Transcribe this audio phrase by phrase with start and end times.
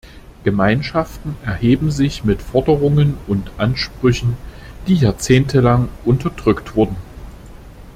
[0.43, 4.35] Gemeinschaften erheben sich mit Forderungen und Ansprüchen,
[4.87, 6.95] die jahrzehntelang unterdrückt wurden.